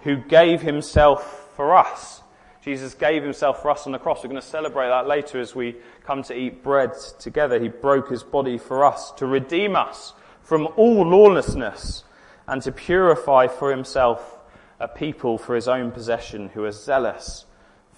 [0.00, 2.22] who gave himself for us.
[2.62, 4.22] Jesus gave himself for us on the cross.
[4.22, 7.58] We're going to celebrate that later as we come to eat bread together.
[7.58, 12.04] He broke his body for us to redeem us from all lawlessness
[12.46, 14.38] and to purify for himself
[14.78, 17.46] a people for his own possession who are zealous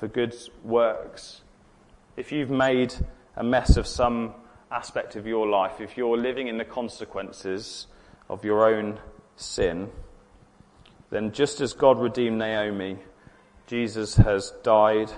[0.02, 0.34] for good
[0.64, 1.42] works.
[2.16, 2.92] If you've made
[3.36, 4.34] a mess of some
[4.68, 7.86] aspect of your life, if you're living in the consequences
[8.28, 8.98] of your own
[9.36, 9.90] sin,
[11.10, 12.98] then just as God redeemed Naomi,
[13.68, 15.12] Jesus has died.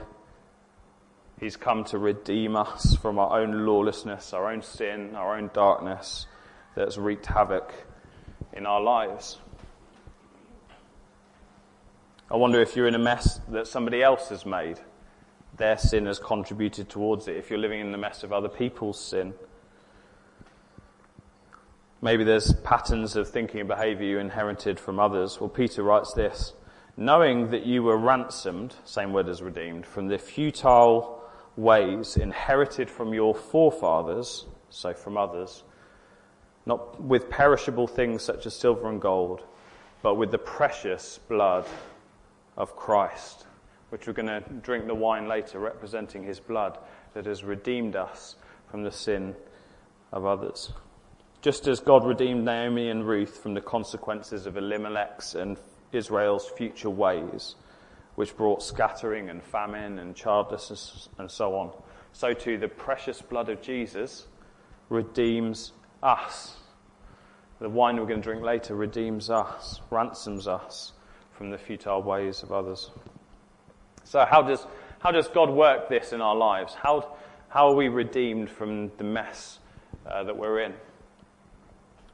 [1.41, 6.27] He's come to redeem us from our own lawlessness, our own sin, our own darkness
[6.75, 7.73] that's wreaked havoc
[8.53, 9.39] in our lives.
[12.31, 14.81] I wonder if you're in a mess that somebody else has made.
[15.59, 17.37] Their sin has contributed towards it.
[17.37, 19.35] If you're living in the mess of other people's sin,
[22.01, 25.39] maybe there's patterns of thinking and behavior you inherited from others.
[25.39, 26.55] Well, Peter writes this
[26.97, 31.23] knowing that you were ransomed, same word as redeemed, from the futile
[31.57, 35.63] ways inherited from your forefathers, so from others,
[36.65, 39.43] not with perishable things such as silver and gold,
[40.03, 41.67] but with the precious blood
[42.57, 43.47] of Christ,
[43.91, 46.79] which we're going to drink the wine later, representing his blood
[47.15, 48.37] that has redeemed us
[48.71, 49.35] from the sin
[50.13, 50.73] of others.
[51.43, 55.59] Just as God redeemed Naomi and Ruth from the consequences of Elimelech's and
[55.93, 57.57] Israel's future ways,
[58.15, 61.71] which brought scattering and famine and childlessness and so on,
[62.13, 64.27] so too the precious blood of Jesus
[64.89, 66.57] redeems us.
[67.61, 70.93] The wine we're going to drink later redeems us, ransoms us
[71.37, 72.91] from the futile ways of others.
[74.05, 74.67] So how does,
[75.01, 76.75] how does God work this in our lives?
[76.75, 77.17] How,
[77.49, 79.59] how are we redeemed from the mess
[80.07, 80.75] uh, that we're in?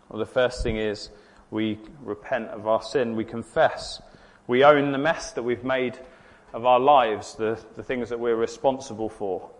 [0.09, 1.11] Well, the first thing is
[1.51, 4.01] we repent of our sin, we confess.
[4.47, 5.99] We own the mess that we've made
[6.53, 9.51] of our lives, the, the things that we're responsible for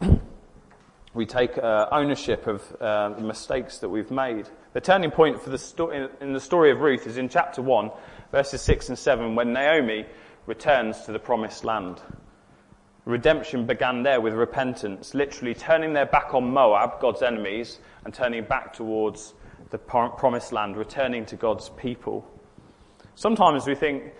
[1.14, 4.48] we take uh, ownership of uh, the mistakes that we've made.
[4.72, 7.62] The turning point for the sto- in, in the story of Ruth is in chapter
[7.62, 7.90] 1,
[8.30, 10.06] verses 6 and 7, when Naomi
[10.46, 12.00] returns to the promised land.
[13.04, 18.44] Redemption began there with repentance, literally turning their back on Moab, God's enemies, and turning
[18.44, 19.34] back towards
[19.70, 22.26] the promised land, returning to God's people.
[23.14, 24.12] Sometimes we think,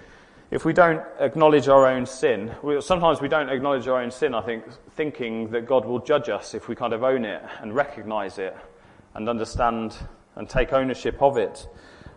[0.51, 4.35] if we don't acknowledge our own sin, we, sometimes we don't acknowledge our own sin,
[4.35, 7.75] I think, thinking that God will judge us if we kind of own it and
[7.75, 8.57] recognize it
[9.15, 9.97] and understand
[10.37, 11.67] and take ownership of it.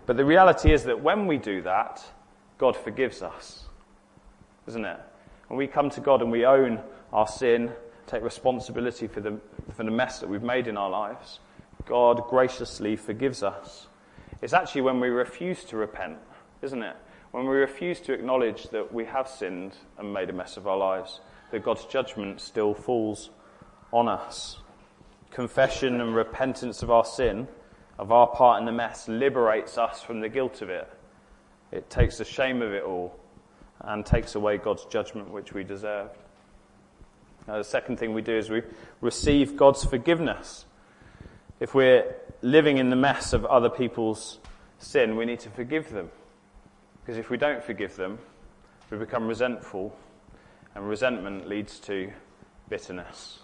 [0.08, 2.04] But the reality is that when we do that,
[2.58, 3.66] God forgives us.
[4.68, 5.00] Isn't it?
[5.48, 6.82] When we come to God and we own
[7.14, 7.72] our sin,
[8.08, 9.40] take responsibility for the,
[9.76, 11.40] for the mess that we've made in our lives,
[11.86, 13.86] God graciously forgives us.
[14.42, 16.18] It's actually when we refuse to repent,
[16.64, 16.96] isn't it?
[17.32, 20.78] when we refuse to acknowledge that we have sinned and made a mess of our
[20.78, 21.20] lives,
[21.52, 23.30] that God's judgment still falls
[23.92, 24.58] on us.
[25.30, 27.48] Confession and repentance of our sin,
[27.98, 30.88] of our part in the mess, liberates us from the guilt of it.
[31.72, 33.18] It takes the shame of it all
[33.82, 36.16] and takes away God's judgment which we deserved.
[37.48, 38.62] Now, the second thing we do is we
[39.02, 40.66] receive God's forgiveness.
[41.60, 44.40] If we're living in the mess of other people's
[44.80, 46.10] sin, we need to forgive them.
[47.02, 48.20] Because if we don't forgive them,
[48.92, 49.96] we become resentful,
[50.76, 52.12] and resentment leads to
[52.70, 53.40] bitterness.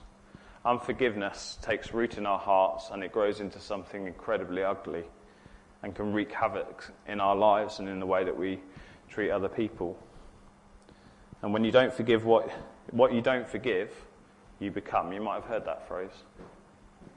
[0.65, 5.03] Unforgiveness takes root in our hearts and it grows into something incredibly ugly
[5.81, 8.59] and can wreak havoc in our lives and in the way that we
[9.09, 9.97] treat other people.
[11.41, 12.49] And when you don't forgive what,
[12.91, 13.91] what you don't forgive,
[14.59, 15.11] you become.
[15.11, 16.23] You might have heard that phrase.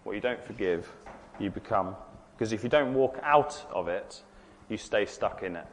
[0.03, 0.93] What you don't forgive,
[1.39, 1.95] you become.
[2.37, 4.23] Because if you don't walk out of it,
[4.69, 5.67] you stay stuck in it.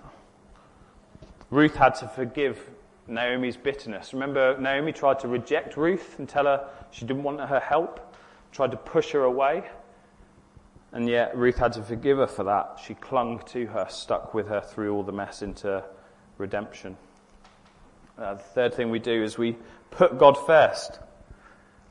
[1.49, 2.69] Ruth had to forgive
[3.07, 4.13] Naomi's bitterness.
[4.13, 8.15] Remember, Naomi tried to reject Ruth and tell her she didn't want her help,
[8.51, 9.63] tried to push her away.
[10.91, 12.79] And yet, Ruth had to forgive her for that.
[12.85, 15.83] She clung to her, stuck with her through all the mess into
[16.37, 16.97] redemption.
[18.17, 19.57] Uh, the third thing we do is we
[19.89, 20.99] put God first.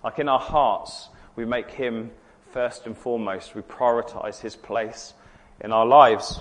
[0.05, 2.13] Like in our hearts, we make Him
[2.53, 3.55] first and foremost.
[3.55, 5.15] We prioritize His place
[5.61, 6.41] in our lives.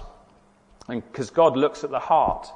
[0.88, 2.48] And because God looks at the heart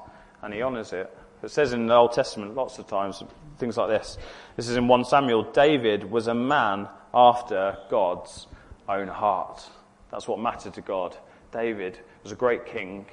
[0.43, 1.15] and He honors it.
[1.43, 3.23] It says in the Old Testament lots of times
[3.57, 4.17] things like this.
[4.55, 5.43] This is in 1 Samuel.
[5.43, 8.47] David was a man after God's
[8.89, 9.63] own heart.
[10.11, 11.15] That's what mattered to God.
[11.51, 13.05] David was a great king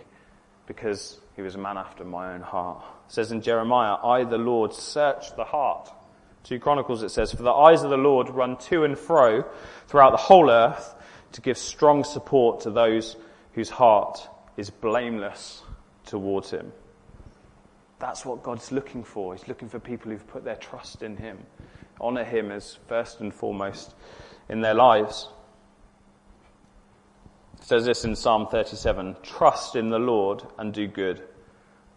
[0.67, 2.83] because he was a man after my own heart.
[3.07, 5.91] It says in Jeremiah, I, the Lord, search the heart.
[6.45, 9.45] Two Chronicles it says, For the eyes of the Lord run to and fro
[9.87, 10.95] throughout the whole earth
[11.33, 13.17] to give strong support to those
[13.53, 15.63] whose heart is blameless
[16.05, 16.73] towards him.
[18.03, 19.33] That's what God's looking for.
[19.33, 21.39] He's looking for people who've put their trust in Him,
[22.01, 23.95] honor Him as first and foremost
[24.49, 25.29] in their lives.
[27.61, 31.23] It says this in Psalm 37 Trust in the Lord and do good.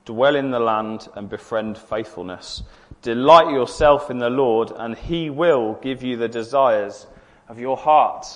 [0.06, 2.62] Dwell in the land and befriend faithfulness.
[3.02, 7.08] Delight yourself in the Lord, and He will give you the desires
[7.50, 8.28] of your heart.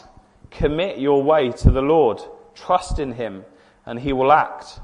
[0.50, 2.20] Commit your way to the Lord.
[2.56, 3.46] Trust in Him,
[3.86, 4.80] and He will act.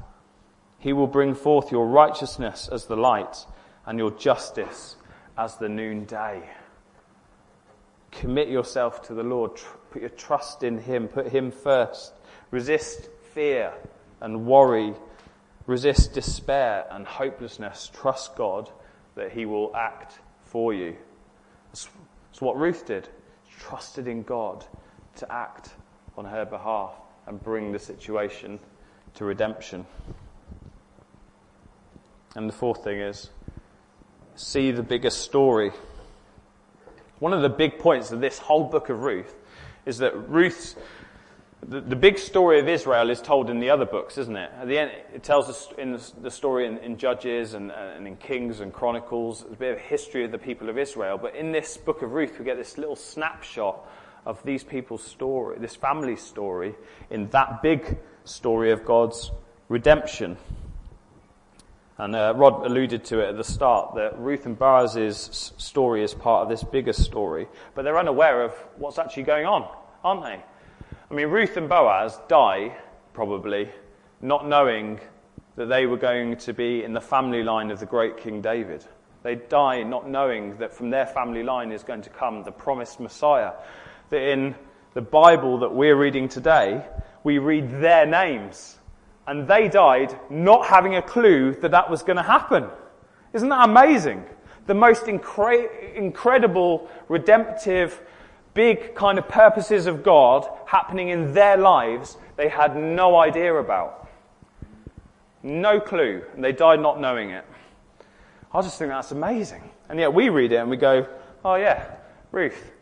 [0.78, 3.46] He will bring forth your righteousness as the light
[3.86, 4.96] and your justice
[5.36, 6.42] as the noonday.
[8.10, 9.52] Commit yourself to the Lord.
[9.90, 11.08] Put your trust in Him.
[11.08, 12.14] Put Him first.
[12.50, 13.72] Resist fear
[14.20, 14.94] and worry.
[15.66, 17.90] Resist despair and hopelessness.
[17.92, 18.70] Trust God
[19.14, 20.96] that He will act for you.
[21.68, 21.88] That's,
[22.40, 23.08] what Ruth did.
[23.48, 24.64] She trusted in God
[25.16, 25.70] to act
[26.16, 26.92] on her behalf
[27.26, 28.60] and bring the situation
[29.14, 29.86] to redemption.
[32.36, 33.30] And the fourth thing is
[34.34, 35.72] see the bigger story.
[37.18, 39.34] One of the big points of this whole book of Ruth
[39.86, 40.76] is that Ruth's
[41.66, 44.50] the, the big story of Israel is told in the other books, isn't it?
[44.60, 48.16] At the end, it tells us in the story in, in Judges and, and, in
[48.16, 51.16] Kings and Chronicles, a bit of history of the people of Israel.
[51.16, 53.88] But in this book of Ruth, we get this little snapshot
[54.26, 56.74] of these people's story, this family's story,
[57.08, 59.30] in that big story of God's
[59.68, 60.36] redemption.
[61.98, 66.12] And uh, Rod alluded to it at the start that Ruth and Boaz's story is
[66.12, 69.66] part of this bigger story, but they're unaware of what's actually going on,
[70.04, 70.44] aren't they?
[71.10, 72.76] I mean, Ruth and Boaz die,
[73.14, 73.70] probably,
[74.20, 75.00] not knowing
[75.56, 78.84] that they were going to be in the family line of the great King David.
[79.22, 83.00] They die not knowing that from their family line is going to come the promised
[83.00, 83.52] Messiah.
[84.10, 84.54] That in
[84.92, 86.84] the Bible that we're reading today,
[87.24, 88.75] we read their names
[89.26, 92.68] and they died not having a clue that that was going to happen.
[93.32, 94.24] Isn't that amazing?
[94.66, 98.00] The most incre- incredible, redemptive,
[98.54, 104.08] big kind of purposes of God happening in their lives, they had no idea about.
[105.42, 106.22] No clue.
[106.34, 107.44] And they died not knowing it.
[108.52, 109.70] I just think that's amazing.
[109.88, 111.06] And yet we read it and we go,
[111.44, 111.94] oh yeah,
[112.32, 112.72] Ruth,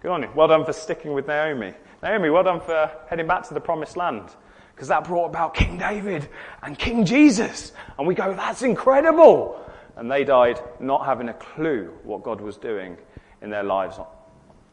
[0.00, 0.30] good on you.
[0.34, 1.74] Well done for sticking with Naomi.
[2.02, 4.30] Naomi, well done for heading back to the promised land
[4.74, 6.28] because that brought about King David
[6.62, 7.72] and King Jesus.
[7.98, 9.58] And we go, that's incredible.
[9.96, 12.96] And they died not having a clue what God was doing
[13.42, 14.06] in their lives on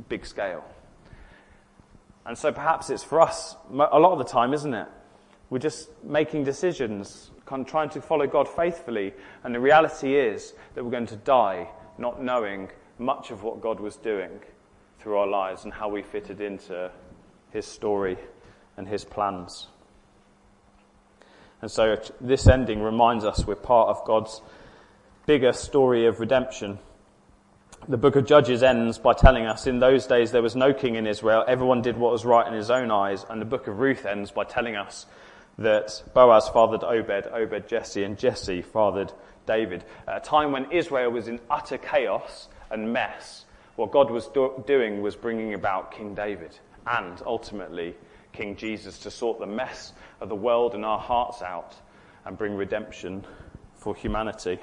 [0.08, 0.64] big scale.
[2.26, 4.88] And so perhaps it's for us a lot of the time, isn't it?
[5.50, 9.14] We're just making decisions, kind of trying to follow God faithfully.
[9.44, 12.70] And the reality is that we're going to die not knowing
[13.00, 14.40] much of what God was doing
[15.00, 16.92] through our lives and how we fitted into
[17.52, 18.18] his story
[18.78, 19.68] and his plans.
[21.62, 24.42] And so this ending reminds us we're part of God's
[25.26, 26.80] bigger story of redemption.
[27.88, 30.96] The book of Judges ends by telling us in those days there was no king
[30.96, 31.44] in Israel.
[31.48, 33.26] Everyone did what was right in his own eyes.
[33.30, 35.06] And the book of Ruth ends by telling us
[35.58, 39.12] that Boaz fathered Obed, Obed Jesse, and Jesse fathered
[39.46, 39.84] David.
[40.08, 43.46] At a time when Israel was in utter chaos and mess,
[43.76, 46.58] what God was do- doing was bringing about King David
[46.88, 47.96] and ultimately
[48.34, 51.76] King Jesus to sort the mess of the world and our hearts out
[52.26, 53.26] and bring redemption
[53.76, 54.60] for humanity.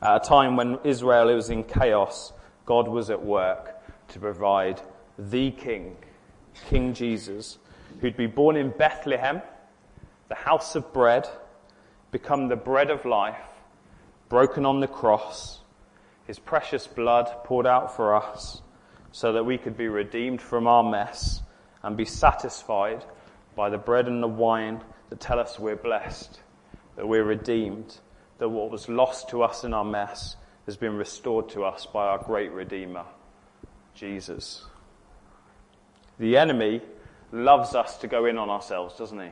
[0.00, 2.32] At a time when Israel was in chaos,
[2.66, 3.74] God was at work
[4.08, 4.80] to provide
[5.18, 5.96] the King,
[6.68, 7.58] King Jesus,
[8.00, 9.42] who'd be born in Bethlehem,
[10.28, 11.28] the house of bread,
[12.12, 13.40] become the bread of life,
[14.28, 15.60] broken on the cross,
[16.26, 18.62] his precious blood poured out for us,
[19.12, 21.42] so that we could be redeemed from our mess
[21.82, 23.04] and be satisfied
[23.54, 26.40] by the bread and the wine that tell us we're blessed,
[26.96, 27.98] that we're redeemed,
[28.38, 30.36] that what was lost to us in our mess
[30.66, 33.04] has been restored to us by our great Redeemer,
[33.94, 34.64] Jesus.
[36.18, 36.82] The enemy
[37.32, 39.30] loves us to go in on ourselves, doesn't he?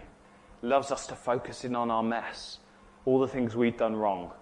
[0.63, 2.59] Loves us to focus in on our mess,
[3.05, 4.33] all the things we've done wrong,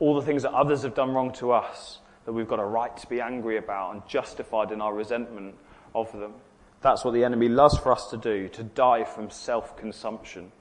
[0.00, 2.94] all the things that others have done wrong to us that we've got a right
[2.94, 5.54] to be angry about and justified in our resentment
[5.94, 6.34] of them.
[6.82, 10.52] That's what the enemy loves for us to do, to die from self consumption.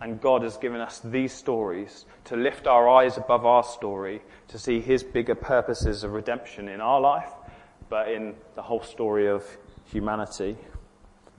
[0.00, 4.58] And God has given us these stories to lift our eyes above our story, to
[4.58, 7.28] see His bigger purposes of redemption in our life,
[7.90, 9.44] but in the whole story of
[9.84, 10.56] humanity.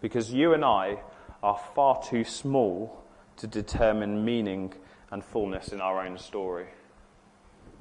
[0.01, 0.99] Because you and I
[1.41, 3.03] are far too small
[3.37, 4.75] to determine meaning
[5.09, 6.67] and fullness in our own story.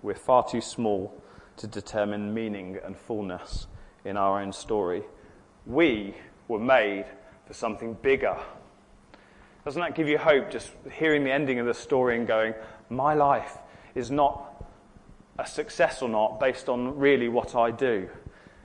[0.00, 1.22] We're far too small
[1.56, 3.66] to determine meaning and fullness
[4.04, 5.02] in our own story.
[5.66, 6.14] We
[6.48, 7.06] were made
[7.46, 8.36] for something bigger.
[9.64, 12.54] Doesn't that give you hope just hearing the ending of the story and going,
[12.88, 13.58] my life
[13.94, 14.64] is not
[15.38, 18.08] a success or not based on really what I do?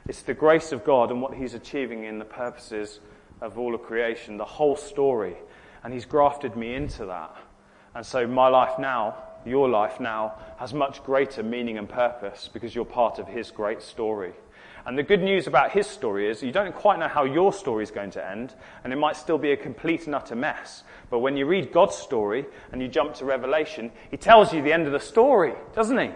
[0.07, 2.99] It's the grace of God and what He's achieving in the purposes
[3.39, 5.35] of all of creation, the whole story.
[5.83, 7.35] And He's grafted me into that.
[7.95, 12.73] And so my life now your life now has much greater meaning and purpose because
[12.73, 14.33] you're part of his great story.
[14.85, 17.83] And the good news about his story is you don't quite know how your story
[17.83, 20.83] is going to end, and it might still be a complete and utter mess.
[21.09, 24.73] But when you read God's story and you jump to Revelation, he tells you the
[24.73, 26.09] end of the story, doesn't he?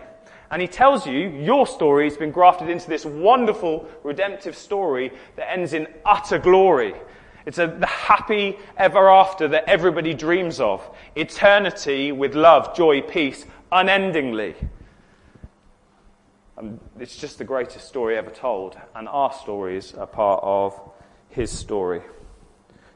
[0.50, 5.52] And he tells you your story has been grafted into this wonderful redemptive story that
[5.52, 6.94] ends in utter glory.
[7.46, 10.88] It's a, the happy ever after that everybody dreams of.
[11.16, 14.56] Eternity with love, joy, peace, unendingly.
[16.58, 18.78] And it's just the greatest story ever told.
[18.96, 20.80] And our stories are part of
[21.30, 22.02] his story.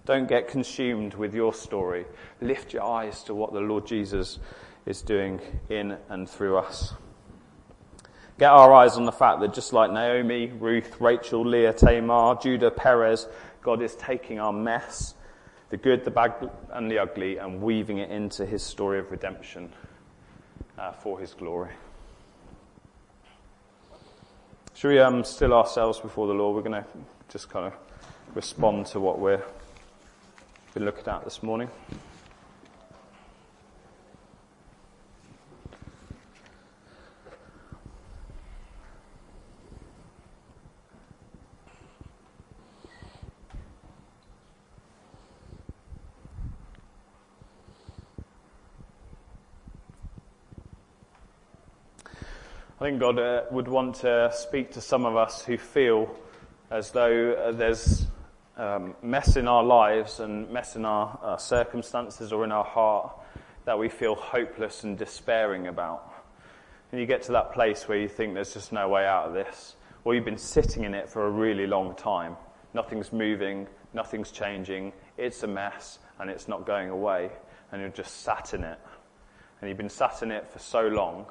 [0.05, 2.05] Don't get consumed with your story.
[2.41, 4.39] Lift your eyes to what the Lord Jesus
[4.85, 5.39] is doing
[5.69, 6.93] in and through us.
[8.39, 12.71] Get our eyes on the fact that just like Naomi, Ruth, Rachel, Leah, Tamar, Judah,
[12.71, 13.27] Perez,
[13.61, 15.13] God is taking our mess,
[15.71, 19.73] the good, the bad, and the ugly, and weaving it into his story of redemption
[20.77, 21.71] uh, for his glory.
[24.73, 26.55] Should we um, still ourselves before the Lord?
[26.55, 26.89] We're going to
[27.27, 27.73] just kind of
[28.35, 29.43] respond to what we've
[30.73, 31.69] been looking at this morning.
[52.79, 56.15] I think God uh, would want to speak to some of us who feel
[56.71, 58.07] as though uh, there's
[58.55, 63.11] um, mess in our lives and mess in our uh, circumstances or in our heart
[63.65, 66.09] that we feel hopeless and despairing about.
[66.93, 69.33] And you get to that place where you think there's just no way out of
[69.33, 69.75] this,
[70.05, 72.37] or you've been sitting in it for a really long time.
[72.73, 77.29] Nothing's moving, nothing's changing, it's a mess, and it's not going away,
[77.73, 78.79] and you're just sat in it.
[79.59, 81.25] And you've been sat in it for so long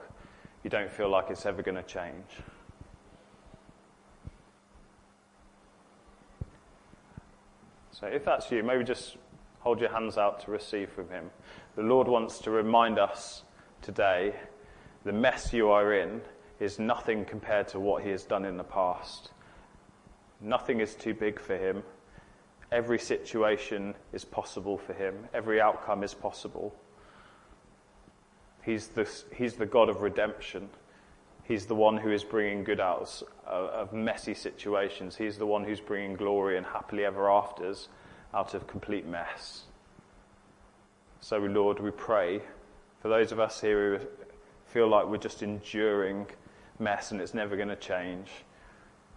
[0.65, 2.25] you don't feel like it's ever going to change.
[7.93, 9.17] So if that's you, maybe just
[9.61, 11.31] hold your hands out to receive from Him.
[11.75, 13.43] The Lord wants to remind us
[13.83, 14.35] today
[15.05, 16.21] the mess you are in
[16.61, 19.31] is nothing compared to what He has done in the past.
[20.41, 21.83] Nothing is too big for Him.
[22.71, 26.75] Every situation is possible for Him, every outcome is possible.
[28.69, 30.69] He's the, he's the God of redemption.
[31.45, 35.17] He's the one who is bringing good out uh, of messy situations.
[35.17, 37.89] He's the one who's bringing glory and happily ever afters
[38.35, 39.63] out of complete mess.
[41.21, 42.43] So, Lord, we pray
[43.01, 44.07] for those of us here who
[44.67, 46.27] feel like we're just enduring
[46.79, 48.29] mess and it's never going to change.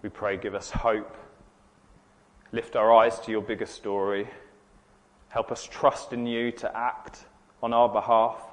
[0.01, 1.17] We pray, give us hope.
[2.53, 4.29] Lift our eyes to your bigger story.
[5.27, 7.25] Help us trust in you to act
[7.61, 8.50] on our behalf.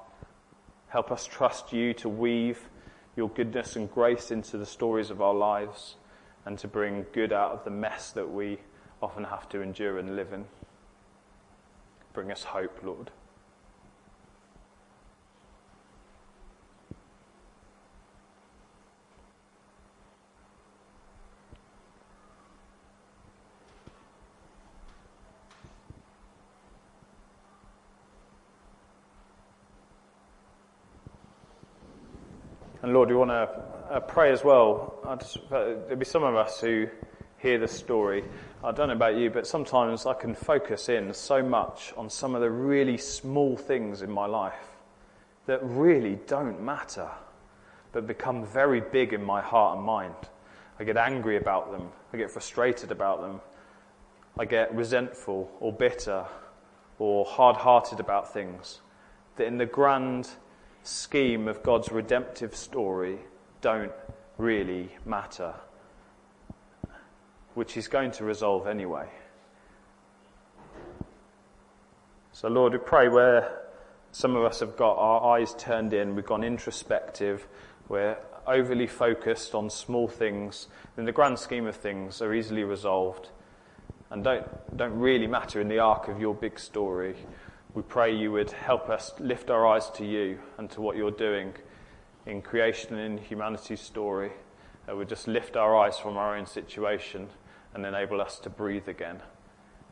[0.88, 2.68] Help us trust you to weave
[3.16, 5.96] your goodness and grace into the stories of our lives
[6.46, 8.58] and to bring good out of the mess that we
[9.02, 10.46] often have to endure and live in.
[12.14, 13.10] Bring us hope, Lord.
[32.80, 33.48] And Lord, we want to
[33.90, 34.94] uh, pray as well.
[35.18, 36.86] Just, uh, there'll be some of us who
[37.38, 38.22] hear the story.
[38.62, 42.36] I don't know about you, but sometimes I can focus in so much on some
[42.36, 44.76] of the really small things in my life
[45.46, 47.08] that really don't matter,
[47.90, 50.14] but become very big in my heart and mind.
[50.78, 51.88] I get angry about them.
[52.12, 53.40] I get frustrated about them.
[54.38, 56.24] I get resentful or bitter
[57.00, 58.82] or hard hearted about things
[59.34, 60.28] that in the grand
[60.88, 63.18] scheme of God's redemptive story
[63.60, 63.92] don't
[64.38, 65.54] really matter,
[67.54, 69.08] which He's going to resolve anyway.
[72.32, 73.60] So, Lord, we pray where
[74.12, 77.46] some of us have got our eyes turned in, we've gone introspective,
[77.88, 78.16] we're
[78.46, 83.28] overly focused on small things, in the grand scheme of things, are easily resolved
[84.10, 87.14] and don't, don't really matter in the arc of your big story.
[87.74, 91.10] We pray you would help us lift our eyes to you and to what you're
[91.10, 91.52] doing
[92.26, 94.32] in creation and in humanity's story.
[94.86, 97.28] That would just lift our eyes from our own situation
[97.74, 99.20] and enable us to breathe again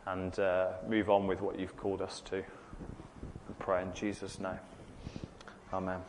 [0.06, 2.36] and uh, move on with what you've called us to.
[2.36, 4.58] We pray in Jesus' name.
[5.72, 6.00] Amen.